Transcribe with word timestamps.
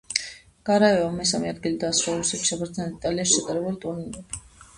გარაევამ 0.69 1.19
მესამე 1.21 1.51
ადგილით 1.55 1.83
დაასრულა 1.83 2.23
რუსეთში, 2.23 2.49
საბერძნეთსა 2.53 2.89
და 2.95 3.03
იტალიაში 3.03 3.37
ჩატარებული 3.37 3.79
ტურნირები. 3.87 4.43